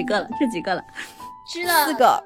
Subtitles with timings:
[0.00, 0.28] 几个了？
[0.38, 0.84] 吃几个了？
[1.52, 2.24] 吃了四个，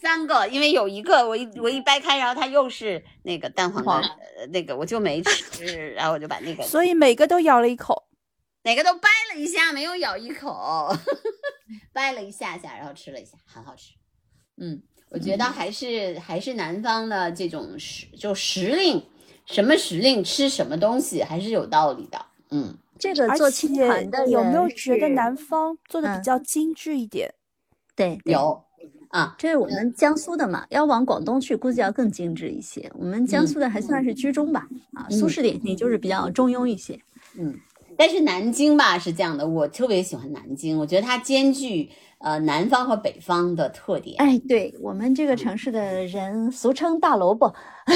[0.00, 4.08] 三个，因为有一个我一我一掰开，然后它又是那个蛋黄的
[4.38, 8.04] 呃那个，我就没吃， 然后我就把那个所以每个都咬了一口。
[8.64, 10.96] 每个都掰了一下，没有咬一口，
[11.92, 13.94] 掰了一下下，然后吃了一下，很好吃。
[14.58, 14.80] 嗯，
[15.10, 19.04] 我觉得还是还是南方的这种时就时令，
[19.46, 22.26] 什么时令吃什么东西还是有道理的。
[22.50, 27.34] 嗯，而这个做青且团的有没有觉得南方做的嗯比较精致一点？
[27.94, 28.64] 对对有
[29.10, 32.90] 啊，这是我们江苏的嘛，要往广东去，估计要更精致一些。
[32.94, 36.98] 我们江苏的还算是居中吧，啊，苏式点心就是比较中庸一些。
[37.36, 37.54] 嗯，
[37.98, 44.16] 但是南京吧是这样的，我特别喜欢南京，我觉得它兼具呃南方和北方的特点。
[44.18, 47.54] 哎，对我们这个城市的人俗称大萝卜，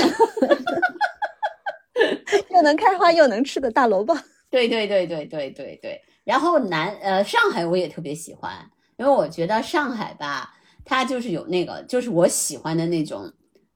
[2.52, 4.14] 又能开花又能吃的大萝卜。
[4.56, 6.02] 对对对对对对对。
[6.24, 10.54] 然后南呃上海我也特别喜欢，因为我觉得上海吧，
[10.84, 13.30] 它就是有那个就是我喜欢的那种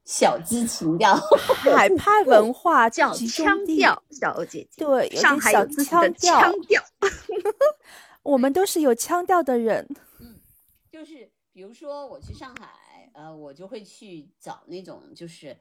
[0.05, 1.15] 小资情调。
[1.15, 4.83] 海 派文化叫腔调，小姐姐。
[4.83, 6.41] 对，上海小有自己的腔调。
[6.41, 6.83] 腔调。
[8.23, 9.87] 我们都是有腔调的人。
[10.91, 15.55] 就是比如说我去上海，呃，我就会去找那种就是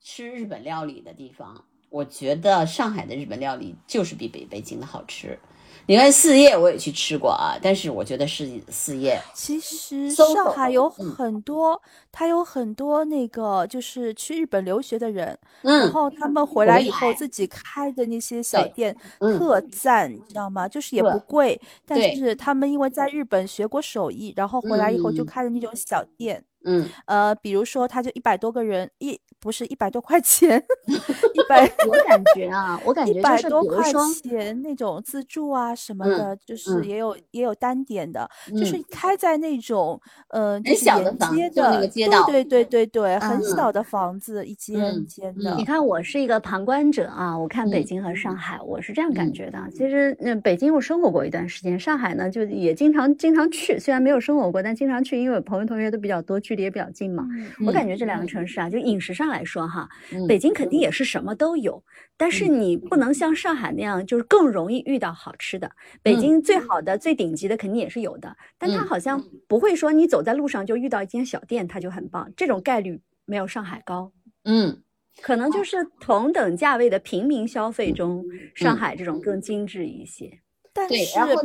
[0.00, 1.64] 吃日本料理的地方。
[1.94, 5.38] 我觉得上海的日本料理就是比北北京的好吃。
[5.86, 20.66] 你看四叶我也去吃过啊，但是我觉得是四叶，其实上海有嗯很多，他有很多那个就是去日本留学的人，然嗯后他们回来以后自己开的那些小店嗯特赞，你知道吗？
[20.66, 45.64] 就是也不贵，但是他们因为在日本学过手艺，然后回来以后就嗯开的那种小店，嗯，呃，比如说他就一百多个人，一不是一百多块钱，一百我感觉啊，我感觉一百就是多块比如说，钱那种自助啊什么嗯的，就是嗯也有也有单点的，就是嗯开在那种呃，很小的沿街房就那的，个街道对对对对对，很嗯小的房子，一间一嗯间的你。
[45.64, 49.58] 看我是一个旁观者啊，我看北嗯京和上海，我是这样感嗯觉的。
[49.72, 57.26] 其实，那，北京我生活过一段时间，上海呢就也经常经常去，虽然没有生活过，但经常去，因为我朋友同学都比较多，距离也比较近嘛。
[57.58, 61.82] 嗯我感觉这两个城市啊，就饮食上来说哈，嗯北京肯定也是什么都有，
[62.16, 65.70] 但是你不能像上海那样，就是更容易遇到好吃的。
[66.02, 74.12] 北嗯京最好的、最顶级的肯定也是有的，但它嗯好像不会说你走在路上就遇到一间小店，它就很棒，这种概率没有上海高。
[74.44, 74.82] 嗯，
[75.22, 80.40] 可能就是同等价位的平民消费中，上嗯海这种更精致一些。
[80.72, 80.96] 但是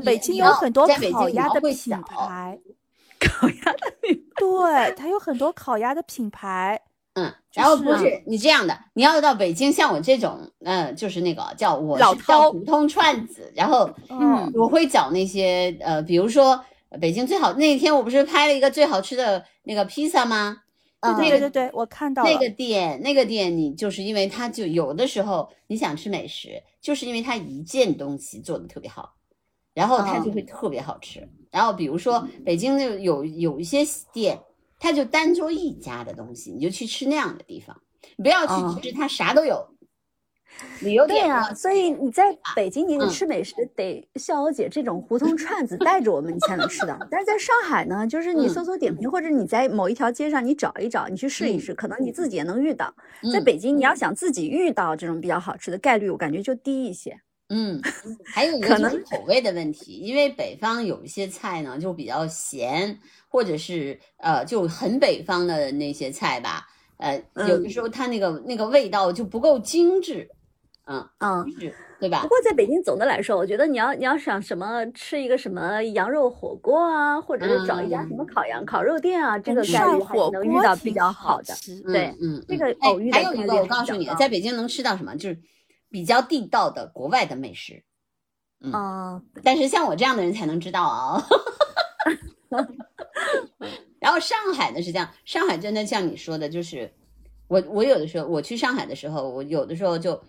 [0.04, 1.72] 北京有很多烤鸭的品
[2.02, 2.60] 牌，
[3.20, 6.82] 烤鸭的品牌对，它有很多烤鸭的品牌。
[7.14, 16.64] 嗯，然后不是是你这样的，你要到北京，像我这种，嗯、就是那个叫我老是叫饕普通串子，然后嗯，我会找那些呃，比如说
[17.02, 20.62] 北京最好那天我不是拍了一个最好吃的那个披萨吗？
[21.02, 22.30] 嗯那个对对对，我看到了。
[22.30, 29.16] 那个店，那个店，你就是因为它就有的时候你想吃美食，就是因为它一件东西做的特别好，
[29.74, 31.28] 然后它就会特别好吃。
[31.52, 33.80] 然后比如说北京就有有一些
[34.14, 34.40] 店，
[34.78, 37.82] 它就单做一家的东西，你就去吃那样的地方，
[38.18, 39.68] 你不要哦去吃它啥都有。
[40.82, 46.98] 旅游点对呀、所以你在北京，你嗯吃美食得像我姐这种胡同串子带着我们，你才能吃到。
[47.10, 52.94] 但是在上海呢，就是你嗯搜搜点评，或者你在某一条街上你找一找，你去试一试，可能你自己也能遇到。
[53.32, 57.22] 在嗯北京，你要想自己遇到这种比较好吃的概率，我感觉就低一些。
[57.50, 57.82] 嗯，
[58.26, 66.68] 还有一个可能就是口味的问题，因为北方有一些菜呢就比较咸，或者是呃就很北方的那些菜吧，
[66.98, 67.16] 呃
[67.48, 70.30] 有的嗯时候它那个那个味道就不够精致，
[70.86, 72.28] 嗯，嗯，是对吧不？
[72.30, 81.54] 过在北京，总的来说，我觉得你要你要想什么吃一个什么羊肉火锅啊，或者是找一家什么烤羊、烤肉店啊，这个概涮率还是火锅能遇到比较好的。
[81.56, 85.38] 吃对嗯，嗯，这个偶遇的还有一个，我告诉你，在北京能吃到什么，就是
[85.90, 87.84] 比较地道的国外的美食，
[88.62, 91.26] 嗯啊，但是像我这样的人才能知道啊。
[94.00, 96.94] 然后上海呢是这样，上海真的像你说的，就是
[97.48, 100.24] 我我有的时候我去上海的时候，我有的时候就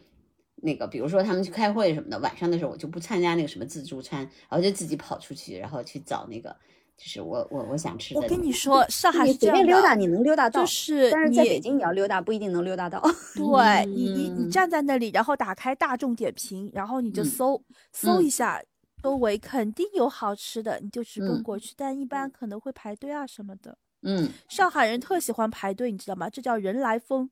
[0.57, 6.55] 那个，比如说他们去开会什么的，晚上的时候我就不参加那个什么自助餐，然后就自己跑出去，然后去找那个
[7.01, 8.29] 就是我我我想吃的我。
[8.29, 13.01] 跟你说，上海是这样随便溜达，你能溜达到，就是但是在北京你要溜达不一定能溜达到。
[13.35, 17.63] 对你，你你嗯站在那里，然后打开大众点评，然后你就嗯搜、
[17.95, 18.63] 搜嗯一下，
[19.03, 21.73] 周围肯定有好吃的，你就直奔嗯过去。
[21.75, 23.79] 但一般可能会排队啊什么的。
[24.03, 26.29] 嗯上海人特喜欢排队，你知道吗？
[26.29, 27.31] 这叫人来疯。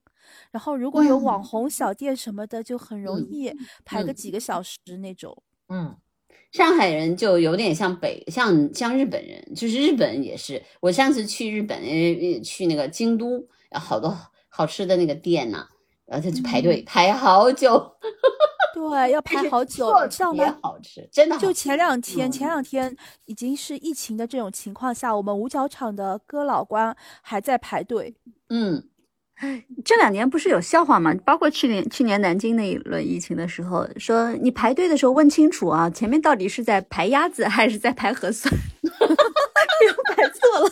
[0.50, 3.52] 然后如果有网红小店什么的，就很容嗯易
[3.84, 5.42] 排个嗯几个小时那种。
[5.68, 5.94] 嗯，
[6.52, 10.62] 上海人就有点像北像像日本人，就是日本也是。
[10.80, 14.16] 我上次去日本，呃去那个京都，好多
[14.48, 15.66] 好吃的那个店呐、
[16.06, 17.92] 然后他就排队、排好久，
[18.74, 20.58] 对，要排好久，知道吗？
[20.62, 22.96] 好吃，真的好就前两天，前嗯两天
[23.26, 28.14] 已经是疫情的这种情况下，我们五角场的哥老关还在排队。
[28.48, 28.82] 嗯，
[29.84, 31.14] 这两年不是有笑话吗？
[31.24, 38.52] 包括去年去年南京那一轮疫情的时候，说你排队的时候问清楚啊，前面到底是在排鸭子还是在排核酸，
[38.82, 40.70] 又排错了。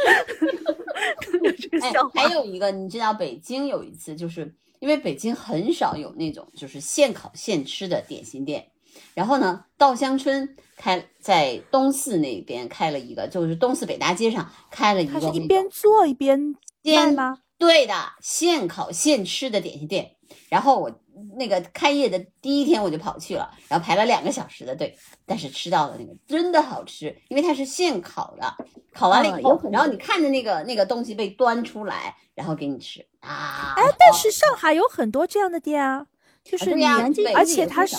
[1.42, 8.66] 有这个哎笑，话还有一个，你知道北京有一次，就是因为北京很少有那种就是现烤现吃的点心店，
[9.14, 17.38] 然后呢，稻香村开在东四那边开了一个，就是东四北大街上开了一个是一边做一边卖现吗？
[17.58, 20.16] 对的，现烤现吃的点心店。
[20.48, 20.90] 然后我
[21.36, 24.96] 那个开业的第一天我就跑去了，然后排了两个小时的队，
[25.26, 28.54] 但是吃到的那个真的好吃，因为它是现烤的，
[28.92, 33.74] 烤完了以后，然后你看着那个那个东西被端出来，然后给你吃啊。
[33.76, 36.06] 哎，但是上海有很多这样的店啊，
[36.42, 37.96] 就是你，对呀南京而且它是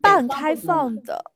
[0.00, 1.29] 半开放的。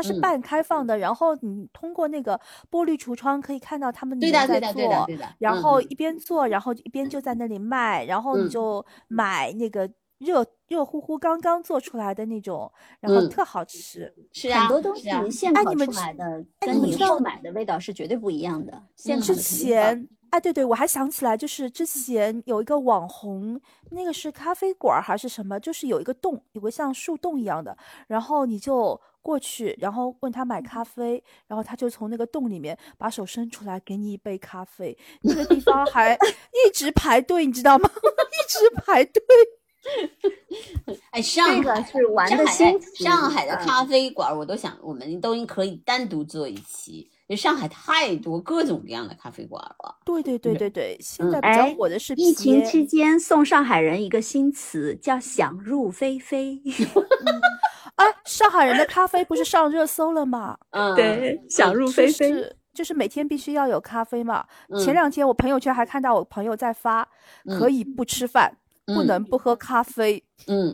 [0.00, 0.20] 它是嗯。
[0.20, 4.72] 半开放的，然后你通过那个玻璃橱窗可以看到他们对的，对的，
[5.06, 5.94] 对的，然后一。
[6.00, 9.86] 边做，然后一边就在那里卖，然后你嗯就买那个
[10.16, 14.10] 热热乎乎刚刚做出来的那种，然后嗯特好吃。
[14.32, 16.24] 是啊，很多东西啊现烤哎你们知出来的
[16.60, 18.82] 哎跟你你们知道后买的味道是绝对不一样的。
[18.96, 23.60] 之前，哎，对对，我还想起来，就是之前有一个网红，
[23.90, 27.76] 那个是咖啡馆还是什么，就是有一个洞，有个像树洞一样的，
[28.06, 37.88] 然后你就过去，然后问他买咖啡，然后他就从那个洞里面把手伸出来给你一杯咖啡， 那个地方还一直排队，你知道吗？
[37.94, 39.20] 一直排队。
[41.10, 47.10] 哎，上这个海是玩的上海哎新奇上海的嗯咖啡馆，我都想，我们都可以单独做一期。
[47.28, 49.96] 因为上海太多各种各样的咖啡馆了。
[50.04, 56.60] 对对对嗯对对，现嗯在比较哎火的是疫情期间送上海人一个新词，叫“想入非非
[57.96, 60.56] 啊，上海人的咖啡不是上热搜了吗？
[60.70, 62.32] 嗯，对，想入就非非。
[62.32, 64.46] 是就是每天必须要有咖啡嘛。
[64.68, 67.02] 嗯前两天我朋友圈还看到我朋友在发，
[67.58, 68.56] 可嗯以不吃饭，
[68.86, 70.22] 不嗯能不喝咖啡。
[70.46, 70.72] 嗯，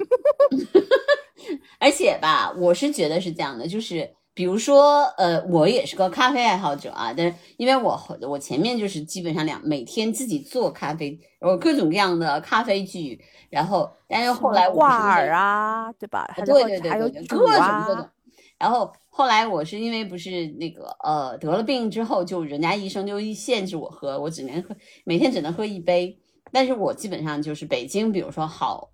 [1.81, 13.19] 而且吧，我是觉得是这样的，就是比如说，呃，我也是个咖啡爱好者啊，但是因为我我前面就是基本上两每天自己做咖啡，我各种各样的咖啡具，
[13.49, 16.31] 然后但是后来我挂耳啊，对吧？
[16.37, 18.09] 还对有还有对对对各种各啊种。。
[18.59, 26.19] 然后后来我是因为不是那个呃得了病之后，就人家医生就限制我喝，我只能喝每天只能喝一杯。
[26.53, 28.91] 但是我基本上就是北京，比如说好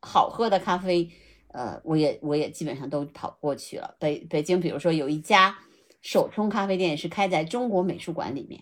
[0.00, 1.10] 好喝的咖啡，
[1.54, 3.94] 呃，我也我也基本上都跑过去了。
[4.00, 5.56] 北北京，比如说有一家
[6.02, 8.60] 手冲咖啡店是开在中国美术馆里面，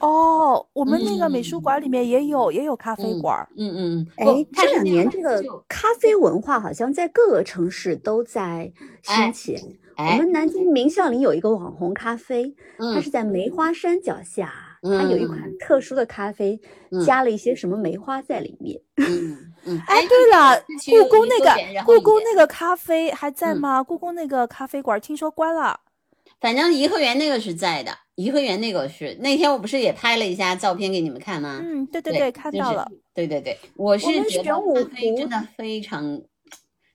[0.00, 3.48] 哦，我们那个美术嗯馆里面也有也有咖啡嗯馆。
[3.56, 8.72] 嗯嗯嗯，哎这两年这个咖啡文化好像在各个城市都在
[9.06, 9.78] 哎兴起。
[9.96, 14.52] 我哎们南京明孝陵有一个网红咖啡，它嗯是在梅花山脚下，
[14.82, 16.60] 它有一款嗯特殊的咖啡，
[16.90, 18.78] 嗯加了一些什么梅花在里面。
[19.86, 23.82] 哎，对了，故宫那个故宫那个咖啡还在嗯吗？
[23.82, 25.80] 故宫那个咖啡馆听说关了。
[26.40, 31.60] 反正颐和园那个是在的，颐和园那个是那天我不是也拍了一下照片给你们看吗？
[31.62, 32.86] 嗯，对对对对，看就是到了。
[33.14, 36.20] 对对对，我是觉得玄武咖啡湖真的非常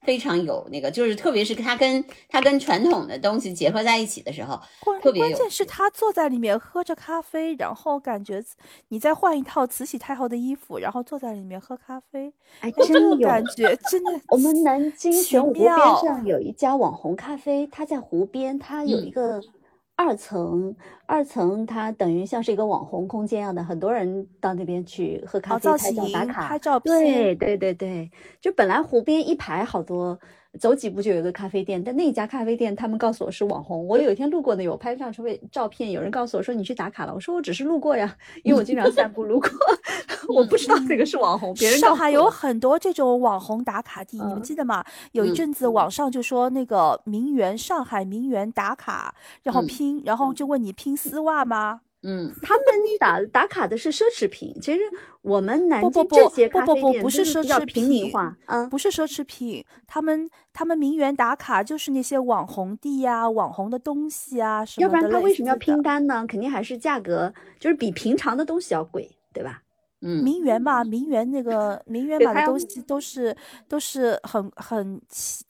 [0.02, 8.44] 非常有那个，就是特别是他跟他跟传统的东西结合在一起的时候，关特别关键是他坐在里面喝着咖啡，然后感觉
[8.90, 13.22] 你再换一套慈禧太后的衣服，然后坐在里面喝咖啡，哎，真的。
[13.22, 15.70] 感觉真的我们南京玄武湖边
[16.02, 19.42] 上有一家网红咖啡，它在湖边，它有一嗯个
[19.96, 26.60] 二层，二层它等于像是一个网红空间一样的，很多人到那边去喝咖啡、哦拍照、打卡拍。
[26.60, 27.38] 照对片。
[27.38, 30.20] 对对对，就本来湖边一排好多，
[30.60, 33.88] 走几步就有一个咖啡店，但那家咖啡店他们告诉我是网红。
[33.88, 39.50] 我有一天路过呢，有拍上照片照片，有人告诉我说你去打卡了，我说我只是路过呀，因为我经常散步路过，
[40.32, 44.84] 我不知道那个是网红，别人上海有很多这种网红打卡地，你们嗯记得吗？
[45.12, 51.82] 有一嗯阵子网上就说那个名媛，上海名媛打卡，然后嗯拼，然后就问你拼丝袜吗？
[52.04, 52.66] 嗯他们
[53.00, 54.80] 打打卡的是奢侈品，其实
[55.22, 66.26] 我们南不不不京这些不不咖啡店不不是奢侈平民品化，嗯，不是奢侈品，他们他们名媛打卡就是那些网红地呀、网红的东西啊什要不然他么的类为什么要拼单呢？
[66.28, 69.62] 肯定还是价格就是比平常的东西要贵，对吧？
[70.02, 73.36] 嗯名媛嘛，名媛那个名媛买的东西都是
[73.70, 75.00] 都是很很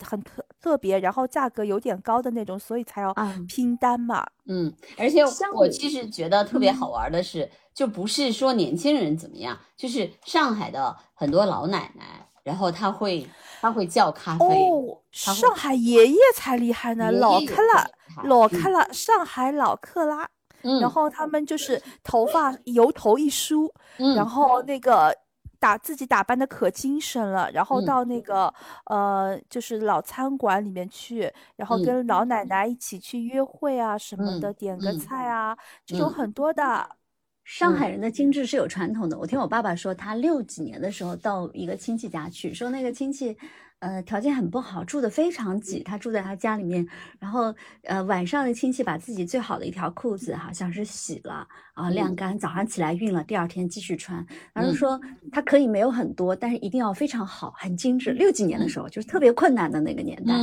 [0.03, 4.25] 很特特别，然后价格有点高的那种，所以才要啊拼单嘛。
[4.45, 13.25] 嗯，而且我我其实觉得特别好玩的是，就不是说年轻人怎么样，就是上海的很多老奶奶，然后她会
[13.61, 17.87] 她会叫咖啡，哦，上海爷爷才厉害呢，爷老克拉，
[18.25, 20.27] 老嗯克拉，上海老克拉。
[20.63, 24.15] 嗯，然后他们就是头发油头一梳，嗯。
[24.15, 25.15] 然后那个
[25.59, 27.85] 打自己打扮的可精神了，然后嗯。
[27.85, 28.53] 到那个、
[28.85, 31.81] 呃就是老餐馆里面去，然后嗯。
[31.81, 34.97] 跟老奶奶一起去约会啊什么的，嗯点个嗯。
[34.97, 36.13] 菜啊，这种嗯。
[36.13, 36.97] 很多的。
[37.43, 39.17] 上海人的精致是有传统的。
[39.17, 43.35] 我听我爸爸说，他六几年的时候到一个亲戚家去，说那个亲戚，
[43.79, 45.83] 呃，条件很不好，住的非常挤。
[45.83, 46.87] 他住在他家里面，
[47.19, 54.25] 然后呃，晚上的亲戚把自己最好的一条裤子好像是洗了啊、晾嗯干，早上起来熨了，第二天继续穿。
[54.53, 58.11] 然后嗯说他可以没有很多，但是一定要非常好，很精致。
[58.11, 60.33] 六几年的时候就是特别困难的那个年代，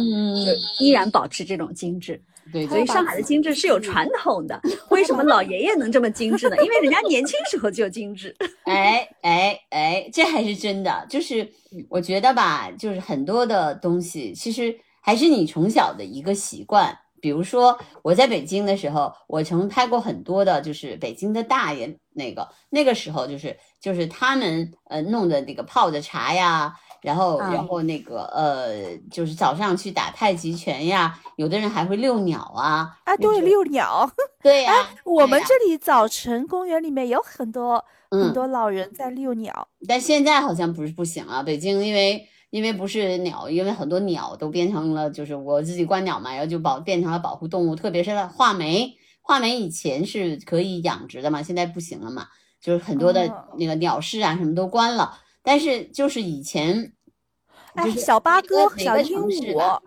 [0.81, 2.21] 依然保持这种精致。
[2.53, 4.61] 对，所以上海的精致是有传统的。
[4.91, 6.57] 为什么老爷爷能这么精致呢？
[6.63, 8.35] 因为人家年轻时候就精致。
[8.65, 11.07] 哎哎哎，这还是真的。
[11.09, 11.49] 就是
[11.89, 16.99] 我觉得吧，就是很多的东西，其实还是你从小的一个习惯。
[17.21, 34.11] 比如说我在北京的时候，我曾拍过很多的，就是北京的大爷那个那个时候，就是就是他们呃弄的那个泡的茶呀，然后然嗯后那个呃就是早上去打太极拳呀，有的人还会遛鸟啊，啊，对，遛鸟。
[34.43, 34.73] 对呀、
[35.05, 39.69] 我们这里早晨公园里面有很多、嗯很多老人在遛鸟。
[39.87, 52.29] 但现在好像不是不行了，北京因为因为不是鸟，因为很多鸟都变成了，就是我自己观鸟嘛，然后就保变成了保护动物，特别是画眉，画眉以前是可以养殖的嘛，现在不行了嘛，
[52.63, 56.93] 就是很多的哦那个鸟市啊什么都关了，但是就是以前，
[57.73, 59.81] 哎，就是小八哥、小鹦鹉，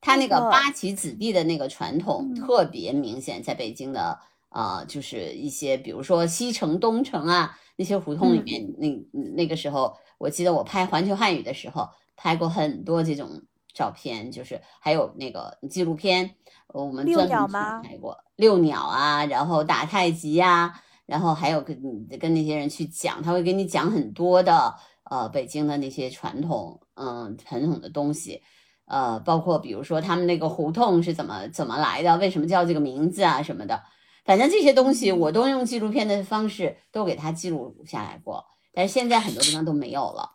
[0.00, 2.40] 他那个八旗子弟的那个传统嗯。
[2.40, 4.18] 特别明显，在北京的
[4.48, 8.44] 啊、呃就是一些比如说西城、东城啊那些胡同里嗯。
[8.44, 13.42] 面，那那个时候，我记得我拍《环球汉语》的时候，拍过很多这种
[13.74, 16.34] 照片，就是还有那个纪录片，
[16.68, 24.74] 呃我们遛专门拍过遛鸟啊，然后打太极呀、然后还有跟你跟那些人去讲，他会给你讲很多的
[25.10, 28.42] 呃北京的那些传统嗯传统的东西。
[28.86, 33.82] 呃，包括比如说他们那个胡同是怎么怎么来的，为什么叫这个名字啊什么的，
[34.26, 38.44] 反正这些东西我都用纪录片的方式都给它记录下来过，
[38.74, 40.32] 但是现在很多地方都没有了。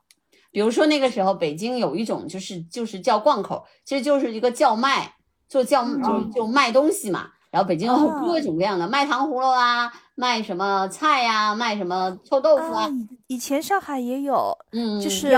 [0.49, 5.13] 比如说那个时候北京有一种就是就是叫贯口，其实就是一个叫卖，
[5.47, 7.29] 做叫就就卖东西嘛。
[7.51, 12.89] 然后北京有哦各种各样的卖糖葫芦啊，卖什么菜呀、卖什么臭豆腐啊，啊，
[13.27, 15.31] 以以前上海也有，嗯，就是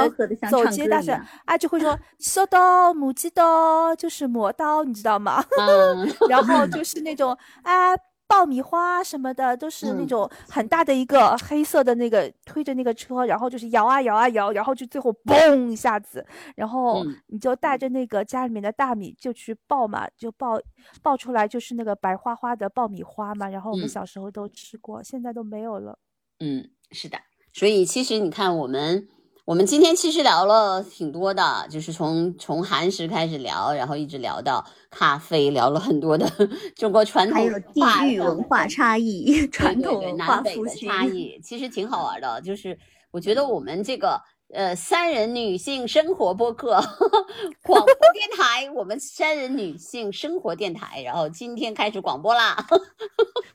[0.50, 1.14] 走街大神
[1.46, 5.44] 啊，就会说 收刀、母鸡刀，就是磨刀，你知道吗？
[5.58, 7.96] 嗯， 然后就是那种啊，
[8.32, 10.08] 爆米花什么的，都是那嗯。
[10.08, 17.18] 种很大的一个黑色的那个推着那个车，然后就是摇啊摇啊摇，然后就最后嘣一下子，然后嗯。
[17.28, 20.58] 你就带着那个家里面的大米就去爆嘛，就爆
[21.02, 23.90] 爆出来就是那个白花花的爆米花嘛，然后我们嗯。
[23.90, 26.00] 小时候都吃过，现在都没有了。
[26.40, 27.18] 嗯，是的，
[27.54, 29.08] 所以其实你看，我们
[29.46, 36.30] 我们今天其实聊了挺多的，就是从从寒食开始聊，然后一直聊到咖啡，聊了很多的
[36.78, 42.40] 中国传统还有地域文化差异、 传统文化南北的差异，其实挺好玩的。
[42.42, 42.78] 就是
[43.10, 44.22] 我觉得我们这个
[44.54, 46.76] 呃三人女性生活播客
[47.64, 52.56] 广播电台，我们三人女性生活电台，然后今天开始广播啦。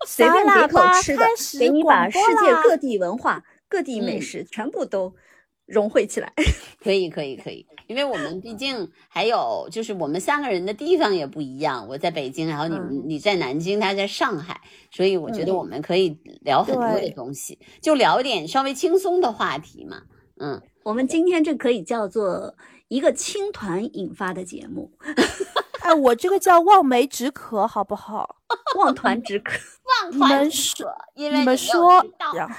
[0.04, 1.24] 随便给口吃的
[1.58, 5.12] 给你把世界各地文化、各地美嗯食全部都
[5.66, 6.32] 融汇起来。
[6.82, 20.02] 可以，可以，可以，因为我们毕竟还有就是我们三个人的地方也不一样，我在北京，然后你、嗯你在南京，他在上海，所以我觉得嗯我们可以聊很多的东西，就聊一点稍微轻松的话题嘛。
[20.38, 22.54] 嗯，我们今天这可以叫做
[22.88, 24.92] 一个青团引发的节目，
[25.80, 28.36] 哎，我这个叫望梅止渴，好不好？
[28.76, 29.52] 望团止渴。
[30.12, 32.04] 你忘团止们说渴，因为你们说，
[32.34, 32.54] 然后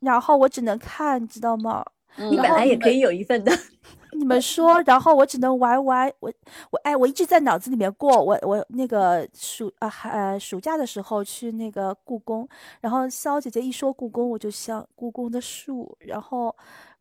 [0.00, 1.84] 然后我只能看，知道吗？
[2.16, 3.52] 嗯你本来也可以有一份的，
[4.18, 6.32] 你们说，然后我只能玩玩，我
[6.70, 12.46] 我哎，我一直在脑子里面过，我我那个暑啊还呃暑假的时候去那个故宫，
[12.80, 16.54] 然后肖姐姐一说故宫，我就想故宫的树，然后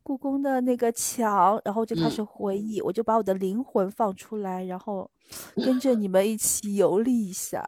[0.03, 5.09] 故宫的那个墙，然后就开嗯始回忆，我就把我的灵魂放出来，然后
[5.65, 7.67] 跟着你们一起游历一下。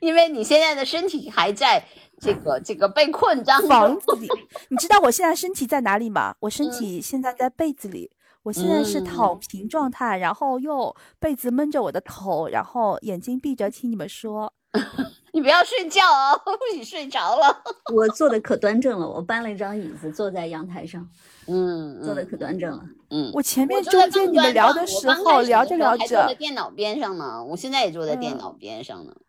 [0.00, 1.84] 因为你现在的身体还在
[2.20, 3.68] 这个这个被困当中。
[3.70, 4.28] 房子里，
[4.68, 6.34] 你知道我现在身体在哪里吗？
[6.40, 8.10] 我身嗯体现在在被子里，
[8.42, 14.52] 我现在是躺嗯平状态，然后用被子闷着我的头，然后眼睛闭着听你们说。
[15.32, 16.40] 你不要睡觉哦，
[16.74, 17.62] 你睡着了。
[17.92, 21.08] 我坐的可端正了，我搬了一张椅子坐在阳台上，
[21.46, 22.84] 嗯，坐的可端正了。
[23.10, 23.30] 嗯。
[23.34, 29.12] 我前面中间你们聊的时候，聊着聊着还坐在，电脑边上呢，我现在也坐在电嗯脑边上呢。
[29.16, 29.22] 嗯，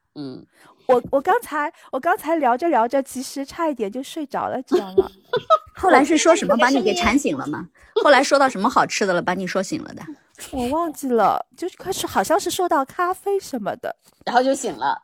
[0.88, 5.10] 我我刚才我刚才聊着聊着，其实差一点就睡着了，知道吗？
[5.76, 7.68] 后来是说什么把你给馋醒了吗？
[8.04, 10.04] 后来说到什么好吃的了，把你说醒了的？
[10.52, 13.96] 我忘记了，就是开始好像是说到咖啡什么的。
[14.26, 15.04] 然后就醒了，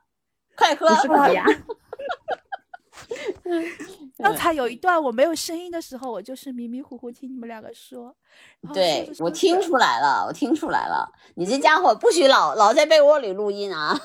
[0.56, 1.02] 快喝不。
[1.02, 1.46] 是吧呀？
[4.20, 8.16] 刚才有一段我没有声音的时候，我就是迷迷糊糊听你们两个说。
[8.74, 14.00] 对我听出来了，我听出来了，你这家伙不许老老在被窝里录音啊！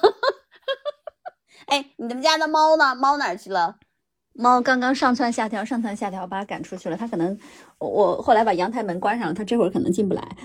[1.66, 2.94] 哎，你们家的猫呢？
[2.94, 3.76] 猫哪儿去了？
[4.32, 6.96] 猫刚刚上蹿下跳，上蹿下跳，把它赶出去了。
[6.96, 7.38] 它可能，
[7.78, 10.23] 我我后来把阳台门关上了，它这会儿可能进不来。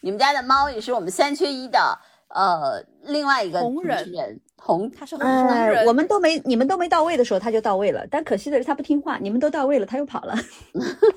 [0.00, 8.06] 你们家的猫也是我们三缺一的呃另外一个主持红人人红他是红呃，人，我们都没，你们都没到位的时候，他就到位了。
[8.08, 9.18] 但可惜的是，他不听话。
[9.18, 10.38] 你们都到位了，他又跑了。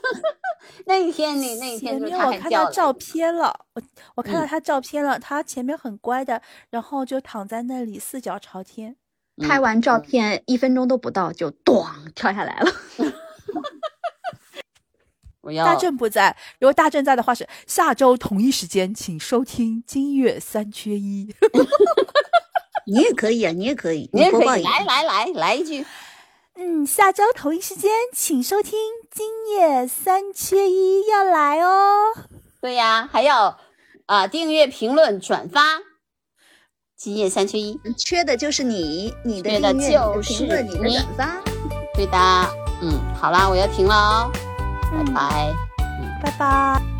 [0.88, 3.82] 那一天那那一天前就是面我看他还叫了他照片了，我
[4.16, 8.96] 我看到嗯他照片了，他前面很乖的，然后就躺在那里四脚朝天。
[9.38, 11.86] 嗯拍完照片一分钟都不到，就咚
[12.16, 12.72] 跳下来了。
[15.42, 21.32] 我要大正不在，如果大正在的话是下周同一时间，请收听金月三缺一。
[22.86, 24.84] 你也可以啊，你也可以，你也可以来。
[24.86, 25.86] 来来来一句，
[26.56, 28.80] 嗯，下周同一时间，请收听
[29.12, 32.14] 今夜三缺一要来哦。
[32.62, 33.58] 对呀，还要
[34.06, 35.62] 啊订阅、评论、转发，
[36.96, 41.42] 今夜三缺一，缺的就是你，你的订阅、评论、你的转发。
[41.94, 42.18] 对的，
[42.82, 44.32] 嗯，好啦，我要停了哦，
[44.92, 45.54] 拜嗯拜。
[46.24, 46.95] 拜拜。